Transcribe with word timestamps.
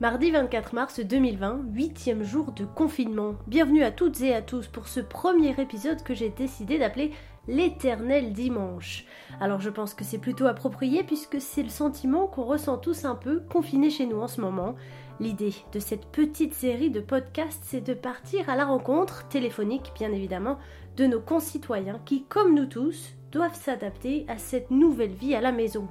Mardi 0.00 0.32
24 0.32 0.74
mars 0.74 0.98
2020, 0.98 1.66
huitième 1.72 2.24
jour 2.24 2.50
de 2.50 2.64
confinement. 2.64 3.36
Bienvenue 3.46 3.84
à 3.84 3.92
toutes 3.92 4.20
et 4.22 4.34
à 4.34 4.42
tous 4.42 4.66
pour 4.66 4.88
ce 4.88 4.98
premier 4.98 5.54
épisode 5.60 6.02
que 6.02 6.14
j'ai 6.14 6.30
décidé 6.30 6.78
d'appeler 6.78 7.12
l'éternel 7.46 8.32
dimanche. 8.32 9.04
Alors 9.40 9.60
je 9.60 9.70
pense 9.70 9.94
que 9.94 10.02
c'est 10.02 10.18
plutôt 10.18 10.46
approprié 10.46 11.04
puisque 11.04 11.40
c'est 11.40 11.62
le 11.62 11.68
sentiment 11.68 12.26
qu'on 12.26 12.42
ressent 12.42 12.76
tous 12.76 13.04
un 13.04 13.14
peu 13.14 13.38
confinés 13.48 13.88
chez 13.88 14.06
nous 14.06 14.18
en 14.18 14.26
ce 14.26 14.40
moment. 14.40 14.74
L'idée 15.20 15.54
de 15.72 15.78
cette 15.78 16.06
petite 16.06 16.54
série 16.54 16.90
de 16.90 17.00
podcasts, 17.00 17.62
c'est 17.62 17.80
de 17.80 17.94
partir 17.94 18.50
à 18.50 18.56
la 18.56 18.64
rencontre, 18.64 19.28
téléphonique 19.28 19.92
bien 19.94 20.10
évidemment, 20.10 20.58
de 20.96 21.06
nos 21.06 21.20
concitoyens 21.20 22.00
qui, 22.04 22.24
comme 22.24 22.56
nous 22.56 22.66
tous, 22.66 23.14
doivent 23.30 23.54
s'adapter 23.54 24.26
à 24.26 24.38
cette 24.38 24.72
nouvelle 24.72 25.14
vie 25.14 25.36
à 25.36 25.40
la 25.40 25.52
maison. 25.52 25.86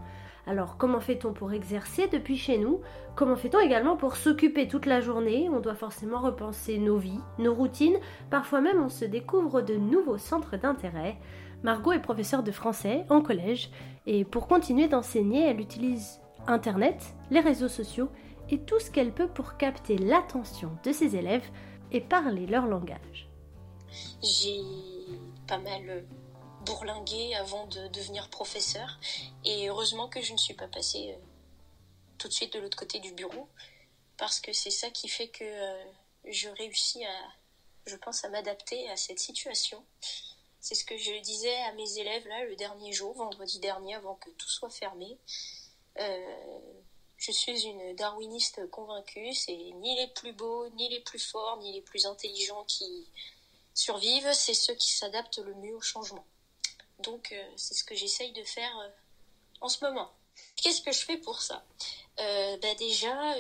Alors 0.46 0.76
comment 0.78 1.00
fait-on 1.00 1.32
pour 1.32 1.54
exercer 1.54 2.08
depuis 2.08 2.38
chez 2.38 2.58
nous? 2.58 2.82
Comment 3.16 3.38
fait-on 3.38 3.60
également 3.60 3.96
pour 3.96 4.18
s'occuper 4.18 4.68
toute 4.68 4.86
la 4.86 5.00
journée? 5.00 5.50
On 5.50 5.62
doit 5.62 5.76
forcément 5.76 6.20
repenser 6.20 6.78
nos 6.78 6.98
vies, 6.98 7.22
nos 7.40 7.54
routines, 7.54 7.98
parfois 8.30 8.60
même 8.60 8.84
on 8.84 8.90
se 8.90 9.06
découvre 9.06 9.62
de 9.62 9.76
nouveaux 9.76 10.18
centres 10.18 10.58
d'intérêt. 10.58 11.18
Margot 11.64 11.94
est 11.94 12.02
professeure 12.02 12.44
de 12.44 12.52
français 12.52 13.06
en 13.10 13.22
collège 13.22 13.72
et 14.06 14.26
pour 14.26 14.48
continuer 14.48 14.90
d'enseigner, 14.90 15.48
elle 15.48 15.62
utilise 15.62 16.20
Internet, 16.46 17.16
les 17.32 17.40
réseaux 17.40 17.70
sociaux 17.70 18.10
et 18.50 18.60
tout 18.60 18.80
ce 18.80 18.92
qu'elle 18.92 19.14
peut 19.14 19.30
pour 19.30 19.56
capter 19.56 19.98
l'attention 19.98 20.72
de 20.84 20.92
ses 20.92 21.16
élèves 21.16 21.50
et 21.94 22.02
parler 22.02 22.48
leur 22.48 22.68
langage. 22.68 23.30
J'ai 24.22 24.60
pas 25.48 25.60
mal 25.60 26.04
bourlinguer 26.64 27.36
avant 27.36 27.66
de 27.68 27.88
devenir 27.88 28.30
professeur. 28.30 29.00
Et 29.46 29.70
heureusement 29.70 30.08
que 30.08 30.22
je 30.22 30.34
ne 30.34 30.38
suis 30.38 30.54
pas 30.54 30.68
passée 30.68 31.14
euh, 31.14 31.22
tout 32.18 32.28
de 32.28 32.34
suite 32.34 32.54
de 32.54 32.60
l'autre 32.60 32.78
côté 32.78 33.00
du 33.00 33.14
bureau, 33.14 33.48
parce 34.18 34.40
que 34.40 34.54
c'est 34.54 34.72
ça 34.72 34.90
qui 34.90 35.08
fait 35.08 35.30
que 35.30 35.44
euh, 35.44 35.84
je 36.26 36.50
réussis 36.50 37.04
à, 37.06 37.20
je 37.86 37.96
pense, 37.96 38.24
à 38.24 38.30
m'adapter 38.30 38.90
à 38.90 38.96
cette 38.96 39.20
situation. 39.20 39.84
C'est 40.60 40.76
ce 40.76 40.86
que 40.86 40.98
je 40.98 41.20
disais 41.22 41.56
à 41.64 41.74
mes 41.74 41.98
élèves 41.98 42.28
là 42.28 42.46
le 42.46 42.56
dernier 42.56 42.94
jour, 42.94 43.14
vendredi 43.14 43.60
dernier, 43.60 43.96
avant 43.96 44.16
que 44.16 44.30
tout 44.32 44.50
soit 44.50 44.70
fermé. 44.70 45.18
Euh, 46.00 46.60
je 47.18 47.32
suis 47.32 47.66
une 47.66 47.96
darwiniste 47.96 48.70
convaincue, 48.70 49.34
c'est 49.34 49.56
ni 49.56 49.96
les 49.98 50.08
plus 50.08 50.34
beaux, 50.34 50.70
ni 50.70 50.90
les 50.90 51.00
plus 51.02 51.20
forts, 51.20 51.58
ni 51.58 51.74
les 51.74 51.82
plus 51.82 52.06
intelligents 52.06 52.64
qui 52.66 53.08
survivent, 53.74 54.34
c'est 54.34 54.54
ceux 54.54 54.76
qui 54.76 54.92
s'adaptent 54.92 55.40
le 55.40 55.54
mieux 55.56 55.76
au 55.76 55.82
changement. 55.82 56.26
Donc 57.04 57.32
euh, 57.32 57.44
c'est 57.56 57.74
ce 57.74 57.84
que 57.84 57.96
j'essaye 57.96 58.32
de 58.32 58.44
faire 58.44 58.78
euh, 58.80 58.90
en 59.62 59.70
ce 59.70 59.84
moment. 59.84 60.12
Qu'est-ce 60.56 60.82
que 60.82 60.92
je 60.92 61.06
fais 61.06 61.18
pour 61.18 61.42
ça? 61.42 61.64
Euh, 62.20 62.58
bah 62.58 62.74
Déjà, 62.76 63.36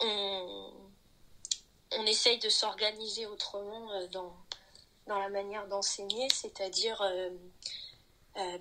on, 0.00 0.72
on 1.92 2.06
essaye 2.06 2.38
de 2.38 2.48
s'organiser 2.48 3.26
autrement 3.26 4.06
dans, 4.08 4.36
dans 5.06 5.18
la 5.18 5.28
manière 5.28 5.66
d'enseigner, 5.66 6.28
c'est-à-dire... 6.32 7.02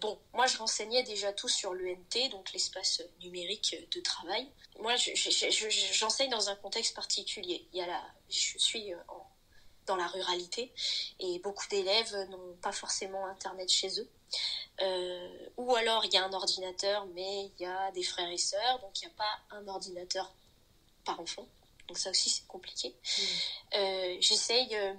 bon, 0.02 0.20
moi 0.34 0.48
je 0.48 0.58
renseignais 0.58 1.04
déjà 1.04 1.32
tout 1.34 1.50
sur 1.50 1.74
l'UNT, 1.74 2.30
donc 2.32 2.52
l'espace 2.54 3.04
numérique 3.22 3.76
de 3.92 4.02
travail. 4.02 4.50
Moi, 4.80 4.96
j'enseigne 4.96 6.32
dans 6.32 6.50
un 6.50 6.56
contexte 6.56 6.96
particulier. 6.96 7.68
Il 7.74 7.80
y 7.80 7.82
a 7.82 7.88
la, 7.88 8.04
je 8.30 8.58
suis 8.58 8.94
en 9.08 9.29
dans 9.90 9.96
la 9.96 10.08
ruralité 10.08 10.72
et 11.20 11.40
beaucoup 11.40 11.68
d'élèves 11.68 12.16
n'ont 12.30 12.56
pas 12.62 12.72
forcément 12.72 13.26
Internet 13.26 13.70
chez 13.70 14.00
eux. 14.00 14.10
Euh, 14.82 15.50
ou 15.58 15.76
alors 15.76 16.06
il 16.06 16.14
y 16.14 16.18
a 16.18 16.24
un 16.24 16.32
ordinateur 16.32 17.06
mais 17.08 17.46
il 17.48 17.64
y 17.64 17.66
a 17.66 17.92
des 17.92 18.04
frères 18.04 18.30
et 18.30 18.38
sœurs, 18.38 18.80
donc 18.80 19.02
il 19.02 19.08
n'y 19.08 19.12
a 19.12 19.16
pas 19.18 19.56
un 19.58 19.68
ordinateur 19.68 20.32
par 21.04 21.20
enfant. 21.20 21.48
Donc 21.88 21.98
ça 21.98 22.12
aussi 22.12 22.30
c'est 22.30 22.46
compliqué. 22.48 22.90
Mmh. 22.90 23.22
Euh, 23.78 24.18
j'essaye, 24.22 24.76
euh, 24.76 24.94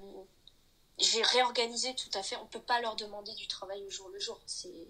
j'ai 0.98 1.22
réorganisé 1.22 1.94
tout 1.94 2.11
à 2.18 2.22
fait. 2.24 2.36
On 2.36 2.46
peut 2.46 2.61
pas 2.61 2.80
leur 2.80 2.96
demander 2.96 3.33
du 3.34 3.46
travail 3.46 3.83
au 3.84 3.90
jour 3.90 4.08
le 4.08 4.18
jour, 4.18 4.40
c'est 4.45 4.89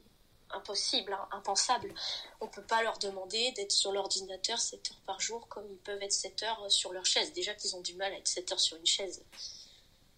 impossible, 0.53 1.13
hein, 1.13 1.29
impensable. 1.31 1.95
On 2.41 2.49
peut 2.49 2.65
pas 2.65 2.83
leur 2.83 2.99
demander 2.99 3.53
d'être 3.53 3.71
sur 3.71 3.93
l'ordinateur 3.93 4.59
7 4.59 4.91
heures 4.91 5.03
par 5.07 5.21
jour 5.21 5.47
comme 5.49 5.69
ils 5.71 5.79
peuvent 5.79 6.03
être 6.03 6.13
7 6.13 6.43
heures 6.45 6.71
sur 6.71 6.93
leur 6.93 7.05
chaise. 7.05 7.35
Déjà 7.35 7.55
qu'ils 7.55 7.77
ont 7.77 7.83
du 7.83 7.95
mal 7.95 8.13
à 8.15 8.17
être 8.17 8.27
7 8.27 8.51
heures 8.53 8.61
sur 8.61 8.79
une 8.79 8.87
chaise 8.87 9.23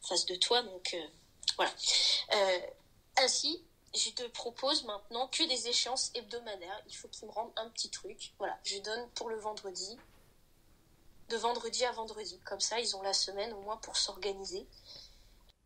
face 0.03 0.27
de 0.27 0.35
toi. 0.37 0.63
Donc 0.63 0.95
euh, 0.95 1.07
voilà. 1.57 1.73
Euh, 2.35 2.59
ainsi, 3.19 3.63
je 3.95 4.11
te 4.11 4.27
propose 4.29 4.85
maintenant 4.85 5.29
que 5.29 5.47
des 5.49 5.69
échéances 5.69 6.11
hebdomadaires. 6.15 6.83
Il 6.89 6.95
faut 6.95 7.09
qu'ils 7.09 7.29
me 7.29 7.33
rendent 7.33 7.53
un 7.57 7.69
petit 7.71 7.91
truc. 7.91 8.33
Voilà, 8.39 8.59
je 8.65 8.79
donne 8.79 9.09
pour 9.15 9.29
le 9.29 9.37
vendredi, 9.37 9.97
de 11.29 11.37
vendredi 11.37 11.85
à 11.85 11.93
vendredi. 11.93 12.39
Comme 12.45 12.61
ça, 12.61 12.81
ils 12.81 12.97
ont 12.97 13.03
la 13.03 13.13
semaine 13.13 13.53
au 13.53 13.61
moins 13.61 13.77
pour 13.79 13.97
s'organiser. 13.97 14.67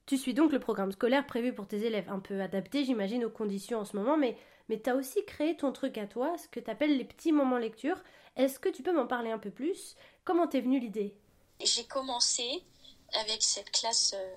Tu 0.07 0.17
suis 0.17 0.35
donc 0.35 0.53
le 0.53 0.61
programme 0.61 0.93
scolaire 0.93 1.27
prévu 1.27 1.53
pour 1.53 1.67
tes 1.67 1.85
élèves, 1.85 2.09
un 2.09 2.21
peu 2.21 2.41
adapté, 2.41 2.85
j'imagine, 2.85 3.25
aux 3.25 3.31
conditions 3.31 3.81
en 3.81 3.85
ce 3.85 3.97
moment, 3.97 4.17
mais, 4.17 4.39
mais 4.69 4.81
tu 4.81 4.89
as 4.89 4.95
aussi 4.95 5.25
créé 5.25 5.57
ton 5.57 5.73
truc 5.73 5.99
à 5.99 6.07
toi, 6.07 6.39
ce 6.39 6.47
que 6.47 6.61
tu 6.61 6.71
appelles 6.71 6.97
les 6.97 7.05
petits 7.05 7.33
moments 7.33 7.59
lecture. 7.59 8.01
Est-ce 8.37 8.61
que 8.61 8.69
tu 8.69 8.85
peux 8.85 8.93
m'en 8.93 9.09
parler 9.09 9.33
un 9.33 9.39
peu 9.39 9.51
plus? 9.51 9.97
Comment 10.25 10.47
t'es 10.47 10.61
venue 10.61 10.79
l'idée? 10.79 11.17
J'ai 11.59 11.85
commencé 11.87 12.63
avec 13.13 13.43
cette 13.43 13.71
classe 13.71 14.15
euh, 14.15 14.35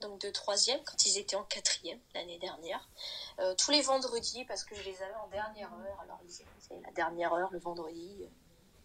donc 0.00 0.20
de 0.20 0.30
troisième 0.30 0.82
quand 0.84 1.06
ils 1.06 1.18
étaient 1.18 1.36
en 1.36 1.44
quatrième 1.44 2.00
l'année 2.14 2.38
dernière. 2.38 2.88
Euh, 3.38 3.54
tous 3.54 3.70
les 3.70 3.82
vendredis 3.82 4.44
parce 4.46 4.64
que 4.64 4.74
je 4.74 4.82
les 4.82 5.02
avais 5.02 5.14
en 5.14 5.28
dernière 5.28 5.72
heure. 5.72 6.00
Alors 6.02 6.20
c'est 6.28 6.80
la 6.84 6.90
dernière 6.92 7.32
heure 7.32 7.50
le 7.52 7.58
vendredi, 7.58 8.18
euh, 8.22 8.26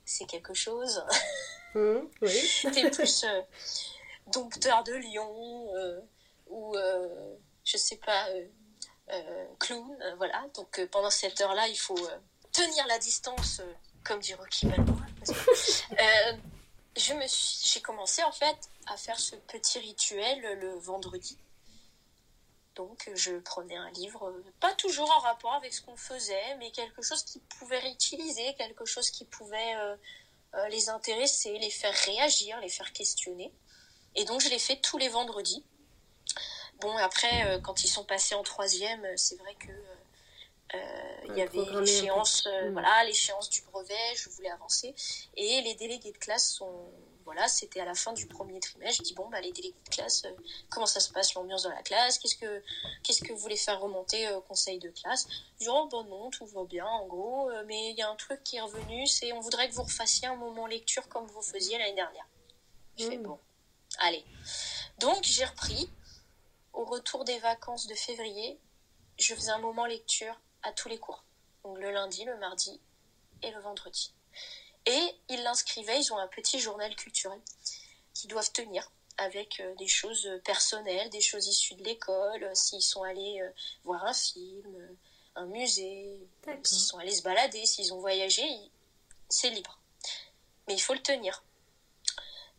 c'est 0.05 0.25
quelque 0.25 0.53
chose. 0.53 1.03
Mmh, 1.75 1.97
oui. 2.21 2.29
C'était 2.31 2.89
plus 2.89 3.25
dompteur 4.27 4.83
de 4.85 4.93
lion 4.93 5.93
ou 6.47 6.75
je 7.65 7.77
sais 7.77 7.97
pas 7.97 8.25
clown. 9.59 9.97
voilà. 10.15 10.47
Donc 10.55 10.83
pendant 10.87 11.09
cette 11.09 11.39
heure-là, 11.41 11.67
il 11.67 11.77
faut 11.77 11.99
tenir 12.53 12.87
la 12.87 12.97
distance, 12.97 13.61
comme 14.05 14.21
dit 14.21 14.33
Rocky 14.33 14.67
Balboa. 14.67 15.05
Je 16.97 17.13
me 17.13 17.25
j'ai 17.63 17.81
commencé 17.81 18.23
en 18.23 18.31
fait 18.31 18.57
à 18.87 18.97
faire 18.97 19.19
ce 19.19 19.35
petit 19.35 19.79
rituel 19.79 20.59
le 20.59 20.77
vendredi. 20.79 21.37
Donc 22.77 23.09
je 23.15 23.39
prenais 23.39 23.75
un 23.75 23.89
livre, 23.91 24.31
pas 24.59 24.73
toujours 24.75 25.09
en 25.09 25.19
rapport 25.19 25.53
avec 25.55 25.73
ce 25.73 25.81
qu'on 25.81 25.97
faisait, 25.97 26.55
mais 26.59 26.69
quelque 26.69 27.01
chose 27.01 27.23
qui 27.23 27.39
pouvait 27.57 27.79
réutiliser, 27.79 28.53
quelque 28.53 28.85
chose 28.85 29.09
qui 29.09 29.25
pouvait 29.25 29.75
euh, 29.77 29.95
euh, 30.53 30.67
les 30.67 30.89
intéresser, 30.89 31.57
les 31.57 31.71
faire 31.71 31.93
réagir, 32.05 32.59
les 32.61 32.69
faire 32.69 32.93
questionner. 32.93 33.51
Et 34.13 34.25
donc 34.25 34.41
je 34.41 34.49
l'ai 34.49 34.59
fait 34.59 34.79
tous 34.79 34.99
les 34.99 35.09
vendredis. 35.09 35.65
Bon 36.79 36.95
après, 36.97 37.47
euh, 37.47 37.59
quand 37.59 37.83
ils 37.83 37.87
sont 37.87 38.05
passés 38.05 38.35
en 38.35 38.43
troisième, 38.43 39.03
c'est 39.17 39.37
vrai 39.37 39.55
que 39.55 39.71
il 40.73 41.35
y 41.35 41.41
avait 41.41 41.65
l'échéance, 41.79 42.45
mm. 42.45 42.71
voilà, 42.71 43.03
l'échéance 43.05 43.49
du 43.49 43.61
brevet, 43.61 44.15
je 44.15 44.29
voulais 44.29 44.49
avancer, 44.49 44.93
et 45.35 45.61
les 45.61 45.75
délégués 45.75 46.11
de 46.11 46.17
classe 46.17 46.51
sont 46.51 46.91
voilà, 47.27 47.49
c'était 47.49 47.81
à 47.81 47.85
la 47.85 47.93
fin 47.93 48.13
du 48.13 48.25
premier 48.25 48.57
trimestre. 48.61 49.03
Je 49.03 49.09
dis 49.09 49.13
bon, 49.13 49.27
bah, 49.27 49.41
les 49.41 49.51
délégués 49.51 49.75
de 49.83 49.89
classe, 49.89 50.23
euh, 50.23 50.31
comment 50.69 50.85
ça 50.85 51.01
se 51.01 51.11
passe 51.11 51.33
l'ambiance 51.33 51.63
dans 51.63 51.71
la 51.71 51.81
classe? 51.81 52.19
Qu'est-ce 52.19 52.37
que 52.37 52.63
qu'est-ce 53.03 53.21
que 53.21 53.33
vous 53.33 53.39
voulez 53.39 53.57
faire 53.57 53.81
remonter 53.81 54.27
euh, 54.27 54.37
au 54.37 54.41
conseil 54.41 54.79
de 54.79 54.89
classe? 54.91 55.27
Je 55.59 55.65
dis 55.65 55.69
oh 55.69 55.89
bon 55.91 56.05
non, 56.05 56.29
tout 56.29 56.45
va 56.45 56.63
bien 56.63 56.85
en 56.85 57.05
gros, 57.05 57.49
euh, 57.49 57.65
mais 57.67 57.91
il 57.91 57.97
y 57.97 58.01
a 58.01 58.09
un 58.09 58.15
truc 58.15 58.41
qui 58.45 58.55
est 58.55 58.61
revenu, 58.61 59.05
c'est 59.07 59.33
on 59.33 59.41
voudrait 59.41 59.67
que 59.67 59.73
vous 59.73 59.83
refassiez 59.83 60.29
un 60.29 60.37
moment 60.37 60.67
lecture 60.67 61.09
comme 61.09 61.27
vous 61.27 61.41
faisiez 61.41 61.77
l'année 61.77 61.95
dernière. 61.95 62.25
Je 62.97 63.09
fais 63.09 63.17
mmh. 63.17 63.23
bon, 63.23 63.39
allez. 63.99 64.23
Donc 64.99 65.19
j'ai 65.23 65.43
repris. 65.43 65.89
Au 66.71 66.85
retour 66.85 67.25
des 67.25 67.39
vacances 67.39 67.87
de 67.87 67.95
février, 67.95 68.57
je 69.17 69.33
faisais 69.33 69.49
un 69.49 69.57
moment 69.57 69.85
lecture 69.85 70.39
à 70.63 70.71
tous 70.71 70.89
les 70.89 70.97
cours. 70.97 71.23
Donc 71.63 71.79
le 71.79 71.91
lundi, 71.91 72.25
le 72.25 72.37
mardi 72.37 72.79
et 73.41 73.51
le 73.51 73.59
vendredi. 73.59 74.13
Et 74.85 75.15
ils 75.29 75.43
l'inscrivaient, 75.43 75.99
ils 75.99 76.13
ont 76.13 76.17
un 76.17 76.27
petit 76.27 76.59
journal 76.59 76.95
culturel 76.95 77.39
qu'ils 78.13 78.29
doivent 78.29 78.51
tenir 78.51 78.89
avec 79.17 79.59
euh, 79.59 79.75
des 79.75 79.87
choses 79.87 80.29
personnelles, 80.43 81.09
des 81.09 81.21
choses 81.21 81.47
issues 81.47 81.75
de 81.75 81.83
l'école, 81.83 82.43
euh, 82.43 82.53
s'ils 82.53 82.81
sont 82.81 83.03
allés 83.03 83.41
euh, 83.41 83.49
voir 83.83 84.05
un 84.05 84.13
film, 84.13 84.97
un 85.35 85.45
musée, 85.47 86.27
s'ils 86.63 86.79
sont 86.79 86.99
allés 86.99 87.15
se 87.15 87.23
balader, 87.23 87.65
s'ils 87.65 87.93
ont 87.93 87.99
voyagé, 87.99 88.43
c'est 89.29 89.49
libre. 89.49 89.79
Mais 90.67 90.75
il 90.75 90.81
faut 90.81 90.93
le 90.93 91.01
tenir. 91.01 91.43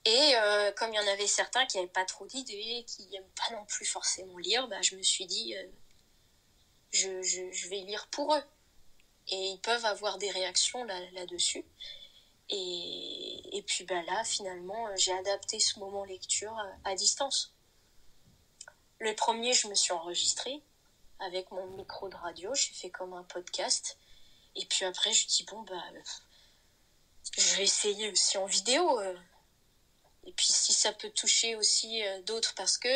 Et 0.04 0.32
comme 0.76 0.94
il 0.94 0.96
y 0.96 1.00
en 1.00 1.12
avait 1.12 1.26
certains 1.26 1.66
qui 1.66 1.76
n'avaient 1.76 1.88
pas 1.88 2.06
trop 2.06 2.24
d'idées, 2.24 2.84
qui 2.86 3.06
n'aiment 3.08 3.28
pas 3.36 3.54
non 3.54 3.66
plus 3.66 3.84
forcément 3.84 4.38
lire, 4.38 4.66
bah, 4.68 4.80
je 4.80 4.96
me 4.96 5.02
suis 5.02 5.26
dit, 5.26 5.54
je, 6.90 7.68
vais 7.68 7.80
lire 7.80 8.06
pour 8.08 8.34
eux. 8.34 8.42
Et 9.30 9.50
ils 9.50 9.60
peuvent 9.60 9.84
avoir 9.84 10.18
des 10.18 10.30
réactions 10.30 10.84
là-dessus. 10.84 11.64
Et, 12.50 13.62
puis 13.66 13.84
bah 13.84 14.02
là, 14.04 14.24
finalement, 14.24 14.88
j'ai 14.96 15.12
adapté 15.12 15.60
ce 15.60 15.78
moment 15.78 16.04
lecture 16.04 16.56
à, 16.84 16.94
distance. 16.94 17.54
Le 19.00 19.14
premier, 19.14 19.52
je 19.52 19.68
me 19.68 19.74
suis 19.74 19.92
enregistrée 19.92 20.62
avec 21.20 21.50
mon 21.50 21.66
micro 21.76 22.08
de 22.08 22.16
radio, 22.16 22.54
j'ai 22.54 22.72
fait 22.72 22.90
comme 22.90 23.12
un 23.12 23.24
podcast. 23.24 23.98
Et 24.54 24.64
puis 24.64 24.84
après, 24.84 25.12
je 25.12 25.26
dis, 25.26 25.44
bon, 25.44 25.62
bah, 25.62 25.82
je 27.36 27.56
vais 27.56 27.64
essayer 27.64 28.10
aussi 28.10 28.38
en 28.38 28.46
vidéo. 28.46 29.00
et 30.24 30.32
puis 30.32 30.46
si 30.46 30.72
ça 30.72 30.92
peut 30.92 31.10
toucher 31.10 31.54
aussi 31.56 32.02
d'autres, 32.24 32.54
parce 32.54 32.78
que 32.78 32.88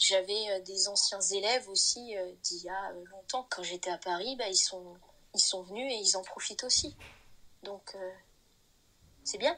j'avais 0.00 0.60
des 0.62 0.88
anciens 0.88 1.20
élèves 1.20 1.68
aussi 1.68 2.14
d'il 2.42 2.62
y 2.64 2.68
a 2.68 2.92
longtemps, 3.12 3.46
quand 3.50 3.62
j'étais 3.62 3.90
à 3.90 3.98
Paris, 3.98 4.34
bah, 4.36 4.48
ils, 4.48 4.56
sont, 4.56 4.96
ils 5.34 5.40
sont 5.40 5.62
venus 5.62 5.92
et 5.92 5.96
ils 5.96 6.16
en 6.16 6.22
profitent 6.22 6.64
aussi. 6.64 6.96
Donc 7.62 7.96
c'est 9.24 9.38
bien. 9.38 9.56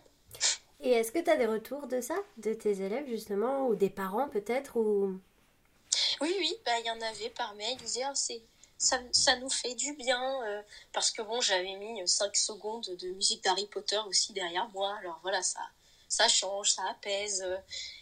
Et 0.80 0.90
est-ce 0.90 1.12
que 1.12 1.20
tu 1.20 1.30
as 1.30 1.36
des 1.36 1.46
retours 1.46 1.86
de 1.86 2.00
ça, 2.00 2.16
de 2.38 2.52
tes 2.52 2.82
élèves 2.82 3.06
justement, 3.06 3.68
ou 3.68 3.76
des 3.76 3.90
parents 3.90 4.28
peut-être 4.28 4.76
ou... 4.76 5.20
Oui, 6.20 6.34
oui, 6.38 6.54
bah, 6.64 6.78
il 6.80 6.86
y 6.86 6.90
en 6.90 7.00
avait 7.00 7.30
par 7.30 7.54
mail, 7.54 7.76
ils 7.80 7.84
disaient, 7.84 8.02
ah, 8.04 8.14
c'est, 8.14 8.42
ça, 8.78 8.98
ça, 9.12 9.36
nous 9.36 9.50
fait 9.50 9.74
du 9.74 9.94
bien, 9.94 10.42
euh, 10.44 10.62
parce 10.92 11.10
que 11.10 11.22
bon, 11.22 11.40
j'avais 11.40 11.74
mis 11.76 12.06
5 12.06 12.34
secondes 12.36 12.84
de 12.84 13.08
musique 13.10 13.44
d'Harry 13.44 13.66
Potter 13.66 14.00
aussi 14.08 14.32
derrière 14.32 14.68
moi, 14.70 14.96
alors 14.98 15.18
voilà, 15.22 15.42
ça, 15.42 15.60
ça 16.12 16.28
change, 16.28 16.72
ça 16.72 16.82
apaise, 16.90 17.42
euh, 17.42 17.56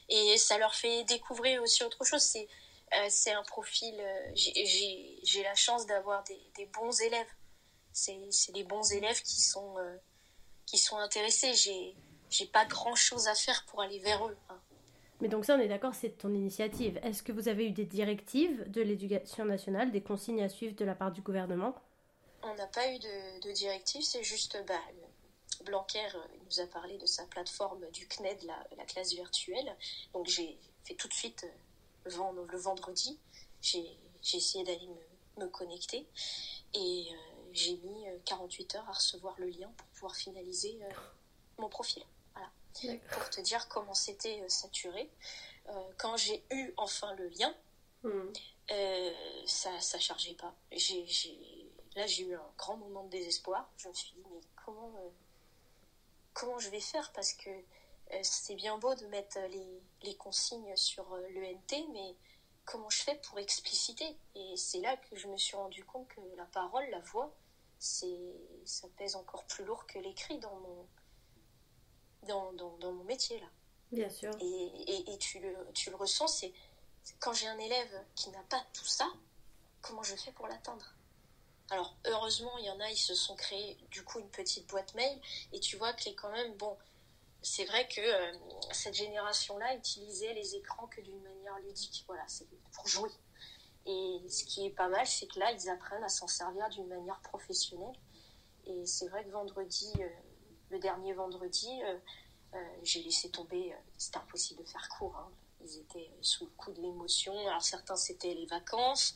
et 0.08 0.36
ça 0.36 0.58
leur 0.58 0.74
fait 0.74 1.04
découvrir 1.04 1.62
aussi 1.62 1.84
autre 1.84 2.04
chose. 2.04 2.22
C'est, 2.22 2.48
euh, 2.92 3.06
c'est 3.08 3.30
un 3.30 3.44
profil, 3.44 3.94
j'ai, 4.34 5.42
la 5.44 5.54
chance 5.54 5.86
d'avoir 5.86 6.24
des, 6.24 6.40
des 6.56 6.66
bons 6.66 7.00
élèves. 7.00 7.28
C'est, 7.92 8.18
des 8.52 8.64
bons 8.64 8.92
élèves 8.92 9.22
qui 9.22 9.40
sont, 9.40 9.76
qui 10.66 10.78
sont 10.78 10.96
intéressés. 10.96 11.54
J'ai, 11.54 12.46
pas 12.46 12.64
grand 12.64 12.94
chose 12.94 13.28
à 13.28 13.34
faire 13.34 13.64
pour 13.66 13.80
aller 13.80 13.98
vers 14.00 14.26
eux. 14.26 14.36
Hein. 14.48 14.58
Mais 15.20 15.28
donc 15.28 15.44
ça, 15.44 15.54
on 15.54 15.60
est 15.60 15.68
d'accord, 15.68 15.94
c'est 15.94 16.18
ton 16.18 16.32
initiative. 16.34 16.98
Est-ce 17.04 17.22
que 17.22 17.30
vous 17.30 17.48
avez 17.48 17.66
eu 17.66 17.70
des 17.72 17.84
directives 17.84 18.68
de 18.70 18.80
l'éducation 18.80 19.44
nationale, 19.44 19.92
des 19.92 20.02
consignes 20.02 20.42
à 20.42 20.48
suivre 20.48 20.74
de 20.74 20.84
la 20.84 20.94
part 20.94 21.12
du 21.12 21.20
gouvernement? 21.20 21.74
On 22.42 22.54
n'a 22.54 22.66
pas 22.66 22.90
eu 22.90 22.98
de, 22.98 23.52
directives, 23.52 24.02
c'est 24.02 24.24
juste 24.24 24.58
bah, 24.66 24.80
Blanquer 25.64 26.06
euh, 26.14 26.24
nous 26.44 26.60
a 26.60 26.66
parlé 26.66 26.96
de 26.98 27.06
sa 27.06 27.24
plateforme 27.26 27.88
du 27.90 28.06
CNED, 28.08 28.42
la, 28.44 28.84
classe 28.84 29.12
virtuelle. 29.12 29.76
Donc 30.12 30.26
j'ai 30.26 30.58
fait 30.84 30.94
tout 30.94 31.08
de 31.08 31.14
suite 31.14 31.44
euh, 32.06 32.10
le, 32.50 32.58
vendredi, 32.58 33.18
j'ai 33.60 33.98
essayé 34.32 34.64
d'aller 34.64 34.88
me, 35.38 35.46
connecter 35.48 36.06
et 36.74 37.06
euh, 37.10 37.16
j'ai 37.52 37.78
mis 37.78 38.04
48 38.26 38.74
heures 38.74 38.88
à 38.90 38.92
recevoir 38.92 39.34
le 39.38 39.48
lien 39.48 39.72
pour 39.74 39.86
pouvoir 39.88 40.14
finaliser 40.14 40.78
mon 41.56 41.70
profil 41.70 42.04
pour 43.12 43.30
te 43.30 43.40
dire 43.40 43.68
comment 43.68 43.94
c'était 43.94 44.42
saturé. 44.48 45.10
Euh, 45.68 45.72
quand 45.98 46.16
j'ai 46.16 46.42
eu 46.50 46.72
enfin 46.76 47.14
le 47.14 47.28
lien, 47.28 47.54
hmm. 48.02 48.32
ça 49.46 49.70
ne 49.72 50.00
chargeait 50.00 50.34
pas. 50.34 50.54
là, 51.96 52.06
j'ai 52.06 52.22
eu 52.22 52.34
un 52.34 52.50
grand 52.56 52.76
moment 52.76 53.04
de 53.04 53.10
désespoir. 53.10 53.70
Je 53.76 53.88
me 53.88 53.94
suis 53.94 54.12
dit, 54.12 54.22
mais 54.30 54.40
comment, 54.64 54.92
comment 56.40 56.58
je 56.58 56.70
vais 56.70 56.80
faire 56.80 57.12
Parce 57.12 57.34
que 57.34 57.50
c'est 58.22 58.54
bien 58.54 58.78
beau 58.78 58.94
de 58.94 59.06
mettre 59.06 59.38
les, 59.50 59.82
les 60.02 60.16
consignes 60.16 60.74
sur 60.74 61.04
l'ENT, 61.34 61.88
mais 61.92 62.16
comment 62.64 62.88
je 62.88 63.02
fais 63.02 63.16
pour 63.16 63.38
expliciter? 63.38 64.16
Et 64.34 64.56
c'est 64.56 64.80
là 64.80 64.96
que 64.96 65.16
je 65.16 65.28
me 65.28 65.36
suis 65.36 65.56
rendu 65.56 65.84
compte 65.84 66.08
que 66.08 66.20
la 66.36 66.46
parole, 66.46 66.88
la 66.90 67.00
voix, 67.00 67.32
c'est 67.78 68.18
ça 68.64 68.88
pèse 68.96 69.16
encore 69.16 69.44
plus 69.44 69.64
lourd 69.64 69.86
que 69.86 69.98
l'écrit 69.98 70.38
dans 70.38 70.56
mon, 70.56 70.86
dans, 72.26 72.52
dans, 72.52 72.92
mon 72.92 73.04
métier 73.04 73.38
là. 73.38 73.46
Bien 73.92 74.08
sûr. 74.08 74.30
Et, 74.40 75.12
et, 75.12 75.18
tu, 75.18 75.40
le, 75.40 75.54
tu 75.74 75.90
le 75.90 75.96
ressens, 75.96 76.28
c'est 76.28 76.52
quand 77.18 77.32
j'ai 77.32 77.48
un 77.48 77.58
élève 77.58 78.04
qui 78.14 78.30
n'a 78.30 78.42
pas 78.44 78.64
tout 78.72 78.84
ça, 78.84 79.10
comment 79.82 80.02
je 80.02 80.14
fais 80.14 80.32
pour 80.32 80.46
l'atteindre? 80.46 80.94
Alors 81.70 81.96
heureusement, 82.04 82.58
il 82.58 82.64
y 82.64 82.70
en 82.70 82.80
a, 82.80 82.90
ils 82.90 82.96
se 82.96 83.14
sont 83.14 83.36
créés 83.36 83.78
du 83.90 84.02
coup 84.02 84.18
une 84.18 84.28
petite 84.30 84.68
boîte 84.68 84.92
mail 84.94 85.20
et 85.52 85.60
tu 85.60 85.76
vois 85.76 85.92
que 85.92 86.08
est 86.08 86.14
quand 86.14 86.30
même 86.32 86.54
bon. 86.56 86.76
C'est 87.42 87.64
vrai 87.64 87.86
que 87.88 88.00
euh, 88.00 88.32
cette 88.72 88.94
génération-là 88.94 89.76
utilisait 89.76 90.34
les 90.34 90.56
écrans 90.56 90.88
que 90.88 91.00
d'une 91.00 91.22
manière 91.22 91.58
ludique, 91.60 92.04
voilà, 92.06 92.24
c'est 92.26 92.46
pour 92.72 92.86
jouer. 92.88 93.10
Et 93.86 94.20
ce 94.28 94.44
qui 94.44 94.66
est 94.66 94.70
pas 94.70 94.88
mal, 94.88 95.06
c'est 95.06 95.26
que 95.26 95.38
là, 95.38 95.50
ils 95.52 95.70
apprennent 95.70 96.02
à 96.04 96.08
s'en 96.08 96.26
servir 96.26 96.68
d'une 96.68 96.88
manière 96.88 97.20
professionnelle. 97.20 97.96
Et 98.66 98.84
c'est 98.84 99.08
vrai 99.08 99.24
que 99.24 99.30
vendredi, 99.30 99.90
euh, 100.00 100.08
le 100.70 100.78
dernier 100.80 101.14
vendredi, 101.14 101.70
euh, 101.84 101.98
j'ai 102.82 103.02
laissé 103.02 103.30
tomber, 103.30 103.74
c'était 103.96 104.18
impossible 104.18 104.62
de 104.62 104.68
faire 104.68 104.88
court. 104.88 105.16
Hein. 105.16 105.30
Ils 105.62 105.78
étaient 105.78 106.10
sous 106.20 106.44
le 106.44 106.50
coup 106.52 106.72
de 106.72 106.80
l'émotion. 106.80 107.36
Alors 107.46 107.62
certains, 107.62 107.96
c'était 107.96 108.34
les 108.34 108.46
vacances. 108.46 109.14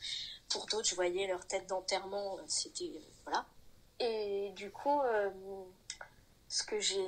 Pour 0.49 0.67
d'autres, 0.67 0.89
je 0.89 0.95
voyais 0.95 1.27
leur 1.27 1.47
tête 1.47 1.67
d'enterrement. 1.67 2.39
C'était... 2.47 3.01
voilà. 3.25 3.47
Et 4.01 4.51
du 4.57 4.71
coup, 4.71 5.01
ce 6.49 6.63
que 6.63 6.81
j'ai 6.81 7.07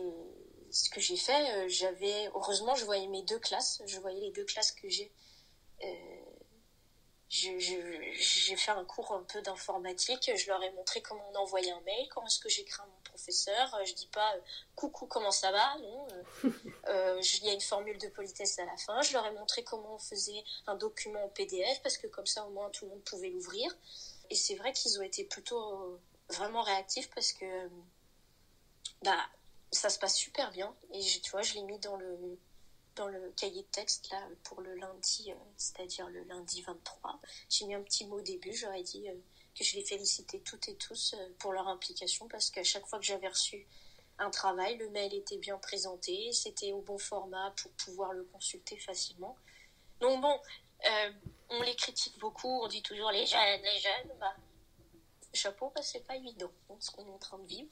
ce 0.71 0.91
que 0.91 1.01
j'ai 1.01 1.17
fait, 1.17 1.69
j'avais 1.69 2.29
heureusement 2.35 2.75
je 2.75 2.85
voyais 2.85 3.07
mes 3.09 3.23
deux 3.23 3.39
classes, 3.39 3.81
je 3.87 3.99
voyais 4.01 4.21
les 4.21 4.33
deux 4.33 4.45
classes 4.45 4.73
que 4.73 4.89
j'ai 4.89 5.13
j'ai 7.29 8.57
fait 8.57 8.71
un 8.71 8.85
cours 8.85 9.13
un 9.13 9.23
peu 9.23 9.43
d'informatique. 9.43 10.31
Je 10.35 10.47
leur 10.47 10.63
ai 10.63 10.71
montré 10.73 11.03
comment 11.03 11.25
on 11.33 11.39
envoyait 11.39 11.73
un 11.73 11.81
mail, 11.81 12.09
comment 12.09 12.27
est-ce 12.27 12.39
que 12.39 12.49
j'écris 12.49 12.81
à 12.81 12.87
mon 12.87 13.01
professeur. 13.05 13.81
Je 13.85 13.95
dis 13.95 14.07
pas 14.07 14.35
euh, 14.35 14.41
coucou, 14.77 15.07
comment 15.07 15.33
ça 15.33 15.51
va 15.51 15.77
Non. 15.79 16.07
Euh, 16.45 16.51
euh, 16.89 17.21
il 17.41 17.45
y 17.45 17.51
a 17.51 17.53
une 17.53 17.61
formule 17.61 17.99
de 17.99 18.09
politesse 18.09 18.59
à 18.59 18.65
la 18.65 18.77
fin. 18.77 19.01
Je 19.03 19.13
leur 19.13 19.27
ai 19.27 19.33
montré 19.33 19.65
comment 19.65 19.95
on 19.95 19.99
faisait 19.99 20.45
un 20.67 20.77
document 20.77 21.25
en 21.25 21.29
PDF 21.29 21.83
parce 21.83 21.99
que 21.99 22.07
comme 22.07 22.27
ça 22.27 22.45
au 22.47 22.51
moins 22.51 22.71
tout 22.71 22.85
le 22.85 22.93
monde 22.93 23.03
pouvait 23.03 23.31
l'ouvrir. 23.31 23.77
Et 24.31 24.35
c'est 24.35 24.55
vrai 24.55 24.73
qu'ils 24.73 24.99
ont 24.99 25.03
été 25.03 25.25
plutôt 25.25 26.01
vraiment 26.29 26.63
réactifs 26.63 27.11
parce 27.11 27.33
que 27.33 27.71
bah 29.03 29.19
ça 29.73 29.89
se 29.89 29.99
passe 29.99 30.17
super 30.17 30.51
bien. 30.53 30.75
Et 30.93 31.01
tu 31.01 31.31
vois, 31.31 31.43
je 31.43 31.55
l'ai 31.55 31.63
mis 31.63 31.79
dans 31.79 31.97
le 31.97 32.39
dans 32.97 33.07
le 33.09 33.33
cahier 33.37 33.63
de 33.63 33.69
texte 33.69 34.11
là 34.11 34.19
pour 34.45 34.61
le 34.61 34.75
lundi, 34.75 35.31
euh, 35.31 35.35
c'est-à-dire 35.57 36.09
le 36.09 36.23
lundi 36.25 36.63
23. 36.63 37.21
J'ai 37.49 37.67
mis 37.67 37.75
un 37.75 37.83
petit 37.83 38.07
mot 38.07 38.19
au 38.19 38.23
début, 38.23 38.53
j'aurais 38.53 38.83
dit 38.83 39.09
euh, 39.09 39.15
que 39.57 39.65
je 39.65 39.77
les 39.77 39.85
félicitais 39.85 40.41
toutes 40.41 40.69
et 40.69 40.75
tous 40.77 41.15
euh, 41.15 41.29
pour 41.39 41.53
leur 41.53 41.69
implication 41.69 42.27
parce 42.29 42.51
qu'à 42.51 42.65
chaque 42.65 42.87
fois 42.87 42.99
que 42.99 43.05
j'avais 43.05 43.29
reçu 43.29 43.67
un 44.19 44.31
travail, 44.31 44.79
le 44.79 44.89
mail 44.91 45.15
était 45.15 45.37
bien 45.37 45.59
présenté, 45.59 46.33
c'était 46.33 46.73
au 46.73 46.81
bon 46.81 46.99
format 46.99 47.53
pour 47.63 47.71
pouvoir 47.73 48.15
le 48.15 48.25
consulter 48.25 48.79
facilement. 48.79 49.37
Donc 50.01 50.23
bon, 50.23 50.41
on 51.51 51.63
les 51.63 51.77
critique 51.77 52.19
beaucoup, 52.19 52.49
on 52.49 52.69
dit 52.69 52.83
toujours 52.83 53.11
les 53.11 53.27
jeunes, 53.27 53.63
les 53.63 53.79
jeunes, 53.79 54.19
bah, 54.19 54.35
chapeau, 55.35 55.71
bah, 55.75 55.83
c'est 55.83 56.07
pas 56.07 56.17
évident 56.17 56.51
ce 56.81 56.91
qu'on 56.91 57.07
est 57.07 57.11
en 57.11 57.19
train 57.19 57.39
de 57.39 57.47
vivre. 57.47 57.69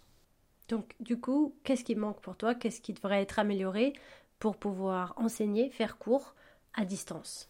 Donc, 0.69 0.95
du 1.01 1.21
coup, 1.21 1.57
qu'est-ce 1.65 1.85
qui 1.85 1.95
manque 1.95 2.21
pour 2.21 2.37
toi? 2.37 2.55
Qu'est-ce 2.55 2.81
qui 2.81 2.93
devrait 2.93 3.23
être 3.23 3.39
amélioré? 3.39 3.93
Pour 4.39 4.57
pouvoir 4.57 5.15
enseigner, 5.17 5.71
faire 5.71 5.99
cours 5.99 6.35
à 6.75 6.85
distance 6.85 7.49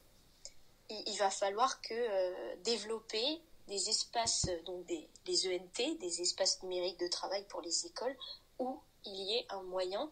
Il 0.90 1.16
va 1.18 1.30
falloir 1.30 1.80
que 1.80 1.94
euh, 1.94 2.56
développer 2.62 3.40
des 3.68 3.88
espaces, 3.88 4.47
donc 4.66 4.85
des, 4.87 5.08
ENT, 5.49 5.99
des 5.99 6.20
espaces 6.20 6.62
numériques 6.62 7.00
de 7.00 7.08
travail 7.08 7.44
pour 7.49 7.62
les 7.62 7.87
écoles, 7.87 8.16
où 8.58 8.80
il 9.06 9.14
y 9.14 9.37
ait 9.37 9.47
un 9.50 9.62
moyen 9.62 10.11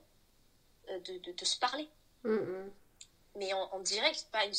euh, 0.89 0.99
de, 1.01 1.45
se 1.45 1.59
parler. 1.59 1.89
Mais 3.35 3.53
en, 3.53 3.81
direct, 3.81 4.29
pas 4.31 4.45
une 4.45 4.55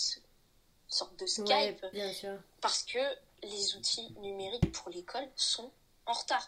sorte 0.88 1.18
de 1.20 1.26
Skype. 1.26 1.86
bien 1.92 2.12
sûr. 2.14 2.38
Parce 2.62 2.84
que 2.84 3.00
les 3.44 3.76
outils 3.76 4.12
numériques 4.20 4.72
pour 4.72 4.90
l'école 4.90 5.28
sont 5.36 5.72
en 6.06 6.14
retard. 6.14 6.48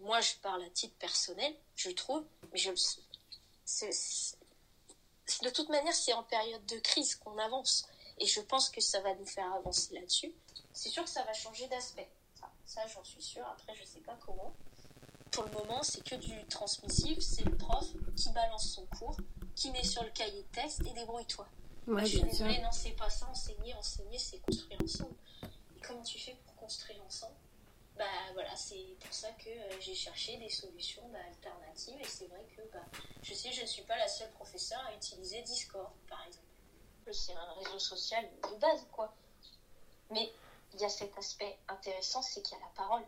Moi, 0.00 0.20
je 0.20 0.34
parle 0.42 0.62
à 0.64 0.70
titre 0.70 0.94
personnel, 0.98 1.54
je 1.76 1.90
trouve, 1.90 2.24
mais 2.52 2.58
je, 2.58 2.70
de 5.42 5.50
toute 5.50 5.68
manière, 5.68 5.94
c'est 5.94 6.12
en 6.12 6.22
période 6.24 6.64
de 6.66 6.78
crise 6.78 7.14
qu'on 7.16 7.38
avance. 7.38 7.86
Et 8.18 8.26
je 8.26 8.40
pense 8.40 8.70
que 8.70 8.80
ça 8.80 9.00
va 9.00 9.14
nous 9.14 9.26
faire 9.26 9.52
avancer 9.54 9.94
là-dessus. 9.94 10.32
C'est 10.72 10.88
sûr 10.88 11.04
que 11.04 11.10
ça 11.10 11.22
va 11.24 11.32
changer 11.32 11.66
d'aspect. 11.68 12.10
Ça, 12.64 12.86
j'en 12.86 13.04
suis 13.04 13.22
sûre. 13.22 13.46
Après, 13.46 13.74
je 13.74 13.84
sais 13.84 14.00
pas 14.00 14.16
comment. 14.24 14.54
Pour 15.30 15.44
le 15.44 15.50
moment, 15.52 15.82
c'est 15.82 16.04
que 16.04 16.14
du 16.16 16.46
transmissif. 16.46 17.18
C'est 17.20 17.44
le 17.44 17.56
prof 17.56 17.86
qui 18.16 18.30
balance 18.30 18.70
son 18.70 18.86
cours, 18.86 19.16
qui 19.54 19.70
met 19.70 19.84
sur 19.84 20.02
le 20.02 20.10
cahier 20.10 20.42
de 20.42 20.48
test 20.48 20.80
et 20.80 20.92
débrouille-toi. 20.92 21.48
je 21.86 22.04
suis 22.04 22.22
désolée, 22.22 22.60
non, 22.60 22.72
c'est 22.72 22.90
pas 22.90 23.10
ça. 23.10 23.26
Enseigner, 23.28 23.74
enseigner, 23.74 24.18
c'est 24.18 24.38
construire 24.40 24.78
ensemble. 24.82 25.16
Et 25.76 25.80
comment 25.80 26.02
tu 26.02 26.18
fais 26.18 26.36
pour 26.44 26.54
construire 26.56 27.02
ensemble 27.04 27.36
bah 28.02 28.32
voilà, 28.32 28.56
c'est 28.56 28.96
pour 28.98 29.12
ça 29.12 29.30
que 29.32 29.48
euh, 29.48 29.80
j'ai 29.80 29.94
cherché 29.94 30.36
des 30.36 30.48
solutions 30.48 31.08
bah, 31.10 31.20
alternatives 31.28 32.00
et 32.00 32.08
c'est 32.08 32.26
vrai 32.26 32.44
que 32.56 32.62
bah, 32.72 32.84
je 33.22 33.32
sais, 33.32 33.52
je 33.52 33.62
ne 33.62 33.66
suis 33.66 33.82
pas 33.82 33.96
la 33.96 34.08
seule 34.08 34.30
professeure 34.32 34.84
à 34.86 34.94
utiliser 34.94 35.40
Discord 35.42 35.92
par 36.08 36.26
exemple. 36.26 36.46
C'est 37.12 37.34
un 37.34 37.52
réseau 37.52 37.78
social 37.78 38.28
de 38.50 38.56
base 38.56 38.86
quoi. 38.90 39.14
Mais 40.10 40.32
il 40.74 40.80
y 40.80 40.84
a 40.84 40.88
cet 40.88 41.16
aspect 41.16 41.58
intéressant, 41.68 42.22
c'est 42.22 42.42
qu'il 42.42 42.58
y 42.58 42.60
a 42.60 42.64
la 42.64 42.72
parole. 42.74 43.04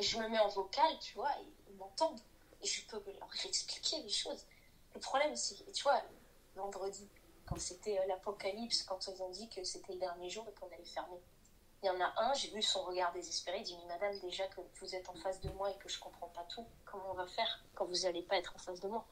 Je 0.00 0.18
me 0.18 0.28
mets 0.28 0.38
en 0.40 0.48
vocal, 0.48 0.98
tu 1.00 1.14
vois, 1.14 1.30
et 1.38 1.46
ils 1.68 1.76
m'entendent 1.76 2.20
et 2.62 2.66
je 2.66 2.86
peux 2.86 3.00
leur 3.06 3.30
expliquer 3.44 4.02
les 4.02 4.08
choses. 4.08 4.44
Le 4.94 5.00
problème, 5.00 5.36
c'est, 5.36 5.70
tu 5.72 5.82
vois, 5.84 6.02
vendredi, 6.56 7.08
quand 7.46 7.60
c'était 7.60 7.98
euh, 7.98 8.06
l'apocalypse, 8.06 8.82
quand 8.82 9.06
ils 9.06 9.22
ont 9.22 9.30
dit 9.30 9.48
que 9.50 9.62
c'était 9.62 9.92
le 9.92 10.00
dernier 10.00 10.30
jour 10.30 10.46
et 10.48 10.52
qu'on 10.58 10.66
allait 10.66 10.84
fermer 10.84 11.20
Il 11.82 11.86
y 11.86 11.90
en 11.90 12.00
a 12.00 12.12
un, 12.18 12.34
j'ai 12.34 12.50
vu 12.50 12.62
son 12.62 12.82
regard 12.84 13.12
désespéré, 13.12 13.58
il 13.58 13.64
dit 13.64 13.76
Mais 13.82 13.94
madame, 13.94 14.18
déjà 14.20 14.46
que 14.48 14.60
vous 14.80 14.94
êtes 14.94 15.08
en 15.08 15.14
face 15.14 15.40
de 15.40 15.48
moi 15.50 15.70
et 15.70 15.78
que 15.78 15.88
je 15.88 15.98
comprends 15.98 16.28
pas 16.28 16.46
tout, 16.54 16.66
comment 16.84 17.10
on 17.12 17.14
va 17.14 17.26
faire 17.26 17.64
quand 17.74 17.86
vous 17.86 18.02
n'allez 18.02 18.22
pas 18.22 18.36
être 18.36 18.54
en 18.54 18.58
face 18.58 18.80
de 18.80 18.88
moi? 18.88 19.06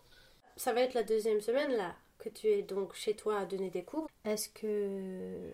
Ça 0.57 0.73
va 0.73 0.83
être 0.83 0.95
la 0.95 1.03
deuxième 1.03 1.41
semaine 1.41 1.73
là 1.73 1.95
que 2.19 2.29
tu 2.29 2.49
es 2.49 2.63
donc 2.63 2.95
chez 2.95 3.15
toi 3.15 3.39
à 3.39 3.45
donner 3.47 3.71
des 3.71 3.85
cours. 3.85 4.09
Est-ce 4.25 4.49
que 4.49 5.53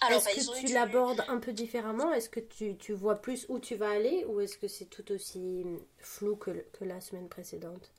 alors, 0.00 0.26
est-ce 0.26 0.48
bah, 0.48 0.54
que 0.54 0.66
tu 0.66 0.72
l'abordes 0.72 1.24
un 1.28 1.38
peu 1.38 1.52
différemment? 1.52 2.12
Est-ce 2.12 2.28
que 2.28 2.40
tu, 2.40 2.76
tu, 2.76 2.92
vois 2.92 3.16
plus 3.16 3.46
où 3.48 3.60
tu 3.60 3.76
vas 3.76 3.90
aller 3.90 4.24
ou 4.24 4.40
est-ce 4.40 4.58
que 4.58 4.66
c'est 4.66 4.86
tout 4.86 5.12
aussi 5.12 5.64
flou 5.98 6.36
que, 6.36 6.50
que 6.50 6.84
la 6.84 7.00
semaine 7.00 7.28
précédente? 7.28 7.90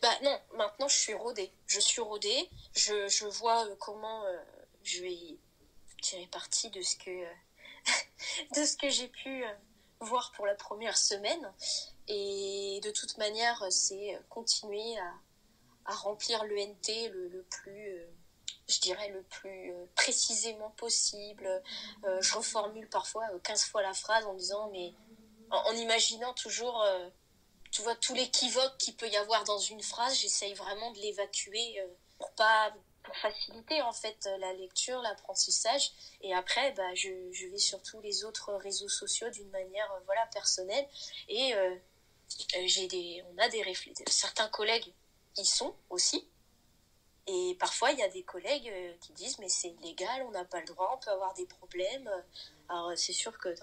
Bah 0.00 0.08
non, 0.22 0.38
maintenant 0.56 0.88
je 0.88 0.96
suis 0.96 1.14
rodée. 1.14 1.52
Je 1.66 1.80
suis 1.80 2.00
rodée. 2.00 2.48
Je, 2.74 3.08
je 3.08 3.26
vois 3.26 3.66
euh, 3.66 3.74
comment 3.78 4.24
euh, 4.24 4.36
je 4.82 5.02
vais 5.02 5.38
tirer 6.04 6.26
parti 6.26 6.70
de 6.70 6.82
ce 6.82 6.96
que 6.96 7.10
de 8.54 8.64
ce 8.64 8.76
que 8.76 8.88
j'ai 8.88 9.08
pu 9.08 9.44
euh, 9.44 9.52
voir 10.00 10.32
pour 10.32 10.46
la 10.46 10.54
première 10.54 10.96
semaine. 10.96 11.52
Et 12.08 12.80
de 12.82 12.90
toute 12.90 13.16
manière, 13.16 13.64
c'est 13.70 14.18
continuer 14.28 14.98
à, 14.98 15.12
à 15.86 15.94
remplir 15.94 16.44
l'ENT 16.44 17.08
le, 17.12 17.28
le 17.28 17.42
plus 17.44 17.98
je 18.66 18.80
dirais 18.80 19.10
le 19.10 19.22
plus 19.22 19.72
précisément 19.94 20.70
possible. 20.70 21.62
je 22.02 22.34
reformule 22.34 22.88
parfois 22.88 23.26
15 23.42 23.64
fois 23.64 23.82
la 23.82 23.92
phrase 23.92 24.24
en 24.24 24.32
disant 24.34 24.70
mais 24.70 24.94
en, 25.50 25.72
imaginant 25.72 26.32
toujours 26.32 26.82
tu 27.74 27.82
vois, 27.82 27.96
tout 27.96 28.14
l'équivoque 28.14 28.78
qu'il 28.78 28.94
peut 28.94 29.08
y 29.08 29.16
avoir 29.16 29.42
dans 29.42 29.58
une 29.58 29.82
phrase, 29.82 30.16
j'essaye 30.20 30.54
vraiment 30.54 30.92
de 30.92 31.00
l'évacuer 31.00 31.80
euh, 31.80 31.86
pour 32.18 32.30
pas 32.34 32.72
pour 33.04 33.16
faciliter 33.16 33.80
en 33.82 33.92
fait 33.92 34.28
la 34.40 34.52
lecture, 34.54 35.00
l'apprentissage. 35.02 35.92
Et 36.22 36.34
après, 36.34 36.72
bah, 36.72 36.94
je, 36.94 37.08
je, 37.32 37.46
vais 37.46 37.58
sur 37.58 37.82
tous 37.82 38.00
les 38.00 38.24
autres 38.24 38.52
réseaux 38.54 38.88
sociaux 38.88 39.30
d'une 39.30 39.50
manière 39.50 39.90
euh, 39.92 40.00
voilà 40.06 40.26
personnelle. 40.32 40.86
Et 41.28 41.54
euh, 41.54 41.74
j'ai 42.66 42.88
des, 42.88 43.22
on 43.32 43.38
a 43.38 43.48
des 43.48 43.62
réflexions. 43.62 44.04
Certains 44.08 44.48
collègues 44.48 44.92
y 45.36 45.44
sont 45.44 45.74
aussi. 45.90 46.26
Et 47.26 47.56
parfois, 47.58 47.90
il 47.92 47.98
y 47.98 48.02
a 48.02 48.08
des 48.08 48.22
collègues 48.22 48.70
qui 49.00 49.12
disent 49.14 49.38
mais 49.38 49.48
c'est 49.48 49.70
illégal, 49.80 50.22
on 50.26 50.30
n'a 50.32 50.44
pas 50.44 50.60
le 50.60 50.66
droit, 50.66 50.92
on 50.94 51.02
peut 51.02 51.10
avoir 51.10 51.32
des 51.34 51.46
problèmes. 51.46 52.10
Alors 52.68 52.92
c'est 52.96 53.12
sûr 53.12 53.36
que 53.38 53.54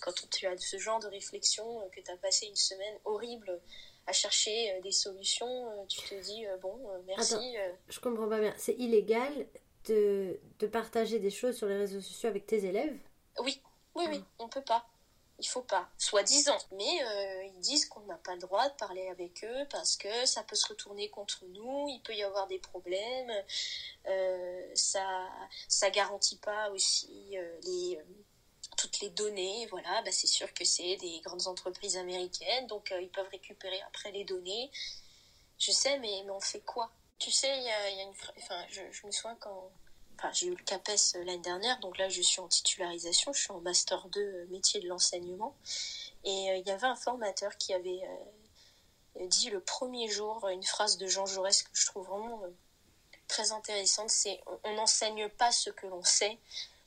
quand 0.00 0.12
tu 0.30 0.46
as 0.46 0.56
ce 0.58 0.78
genre 0.78 1.00
de 1.00 1.08
réflexion, 1.08 1.80
euh, 1.80 1.88
que 1.90 2.00
tu 2.00 2.10
as 2.10 2.16
passé 2.16 2.46
une 2.46 2.56
semaine 2.56 2.98
horrible 3.04 3.60
à 4.10 4.12
chercher 4.12 4.72
euh, 4.72 4.80
des 4.82 4.90
solutions, 4.90 5.70
euh, 5.70 5.86
tu 5.88 6.00
te 6.02 6.14
dis 6.16 6.44
bon, 6.60 6.76
merci. 7.06 7.36
je 7.88 8.00
comprends 8.00 8.28
pas 8.28 8.40
bien. 8.40 8.52
C'est 8.56 8.74
illégal 8.74 9.46
de, 9.86 10.38
de, 10.58 10.66
partager 10.66 11.20
des 11.20 11.30
choses 11.30 11.56
sur 11.56 11.68
les 11.68 11.76
réseaux 11.76 12.00
sociaux 12.00 12.28
avec 12.28 12.46
tes 12.46 12.64
élèves? 12.64 12.98
Oui, 13.38 13.62
oui, 13.94 14.04
oui, 14.08 14.24
on 14.38 14.48
peut 14.48 14.62
pas. 14.62 14.84
Il 15.38 15.48
faut 15.48 15.62
pas, 15.62 15.88
soi-disant. 15.96 16.58
Mais 16.72 16.98
ils 17.46 17.60
disent 17.60 17.86
qu'on 17.86 18.00
n'a 18.00 18.16
pas 18.16 18.34
le 18.34 18.40
droit 18.40 18.68
de 18.68 18.74
parler 18.74 19.08
avec 19.08 19.42
eux 19.44 19.66
parce 19.70 19.96
que 19.96 20.26
ça 20.26 20.42
peut 20.42 20.56
se 20.56 20.66
retourner 20.66 21.08
contre 21.08 21.44
nous, 21.46 21.86
il 21.88 22.02
peut 22.02 22.12
y 22.12 22.22
avoir 22.22 22.46
des 22.46 22.58
problèmes, 22.58 23.32
ça 24.74 25.28
ça 25.66 25.88
garantit 25.88 26.36
pas 26.36 26.70
aussi 26.72 27.38
les 27.62 27.98
toutes 28.76 29.00
les 29.00 29.10
données, 29.10 29.66
voilà, 29.70 30.02
bah 30.02 30.12
c'est 30.12 30.26
sûr 30.26 30.52
que 30.54 30.64
c'est 30.64 30.96
des 30.96 31.20
grandes 31.20 31.46
entreprises 31.46 31.96
américaines, 31.96 32.66
donc 32.66 32.92
euh, 32.92 33.00
ils 33.00 33.10
peuvent 33.10 33.28
récupérer 33.30 33.80
après 33.82 34.12
les 34.12 34.24
données. 34.24 34.70
Je 35.58 35.72
sais, 35.72 35.98
mais, 35.98 36.22
mais 36.24 36.30
on 36.30 36.40
fait 36.40 36.60
quoi? 36.60 36.90
Tu 37.18 37.30
sais, 37.30 37.54
il 37.58 37.64
y 37.64 37.70
a, 37.70 37.90
y 37.90 38.00
a, 38.00 38.02
une... 38.04 38.14
Enfin, 38.38 38.64
je, 38.70 39.06
me 39.06 39.12
souviens 39.12 39.36
quand... 39.40 39.70
Enfin, 40.16 40.30
j'ai 40.32 40.46
eu 40.46 40.50
le 40.50 40.64
CAPES 40.64 41.16
euh, 41.16 41.24
l'année 41.24 41.38
dernière, 41.38 41.78
donc 41.80 41.98
là, 41.98 42.08
je 42.08 42.22
suis 42.22 42.40
en 42.40 42.48
titularisation, 42.48 43.32
je 43.32 43.40
suis 43.40 43.52
en 43.52 43.60
Master 43.60 44.08
2 44.08 44.20
euh, 44.20 44.46
métier 44.50 44.80
de 44.80 44.88
l'enseignement. 44.88 45.54
Et 46.24 46.48
il 46.58 46.66
y 46.66 46.70
avait 46.70 46.86
un 46.86 46.96
formateur 46.96 47.56
qui 47.56 47.72
avait 47.72 48.02
dit 49.18 49.48
le 49.48 49.60
premier 49.60 50.06
jour 50.06 50.46
une 50.48 50.62
phrase 50.62 50.98
de 50.98 51.06
Jean 51.06 51.24
Jaurès 51.24 51.62
que 51.62 51.70
je 51.72 51.86
trouve 51.86 52.06
vraiment 52.06 52.42
très 53.30 53.52
intéressante, 53.52 54.10
c'est 54.10 54.40
on 54.64 54.74
n'enseigne 54.74 55.28
pas 55.28 55.52
ce 55.52 55.70
que 55.70 55.86
l'on 55.86 56.02
sait, 56.02 56.38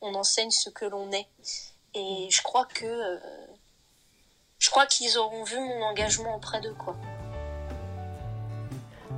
on 0.02 0.14
enseigne 0.14 0.52
ce 0.52 0.70
que 0.70 0.86
l'on 0.86 1.12
est. 1.12 1.28
Et 1.96 2.28
je 2.30 2.42
crois 2.42 2.66
que 2.66 2.86
euh, 2.86 3.18
je 4.60 4.70
crois 4.70 4.86
qu'ils 4.86 5.18
auront 5.18 5.44
vu 5.44 5.60
mon 5.60 5.84
engagement 5.84 6.36
auprès 6.36 6.62
d'eux, 6.62 6.74
quoi. 6.74 6.96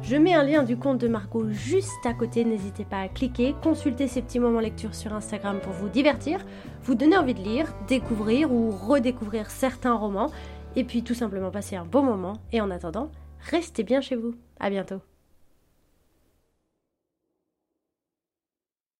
Je 0.01 0.15
mets 0.15 0.33
un 0.35 0.43
lien 0.43 0.63
du 0.63 0.77
compte 0.77 0.99
de 0.99 1.07
Margot 1.07 1.49
juste 1.49 2.05
à 2.05 2.13
côté, 2.13 2.45
n'hésitez 2.45 2.85
pas 2.85 2.99
à 2.99 3.07
cliquer, 3.07 3.55
consulter 3.63 4.07
ces 4.07 4.21
petits 4.21 4.39
moments 4.39 4.59
lecture 4.59 4.93
sur 4.93 5.13
Instagram 5.13 5.59
pour 5.59 5.73
vous 5.73 5.89
divertir, 5.89 6.45
vous 6.83 6.93
donner 6.93 7.17
envie 7.17 7.33
de 7.33 7.41
lire, 7.41 7.73
découvrir 7.87 8.51
ou 8.51 8.69
redécouvrir 8.69 9.49
certains 9.49 9.95
romans, 9.95 10.31
et 10.75 10.83
puis 10.83 11.03
tout 11.03 11.15
simplement 11.15 11.49
passer 11.49 11.75
un 11.75 11.85
bon 11.85 12.03
moment. 12.03 12.33
Et 12.51 12.61
en 12.61 12.69
attendant, 12.69 13.09
restez 13.49 13.83
bien 13.83 14.01
chez 14.01 14.15
vous. 14.15 14.35
À 14.59 14.69
bientôt. 14.69 15.01